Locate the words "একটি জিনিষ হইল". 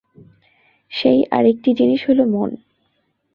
1.45-2.19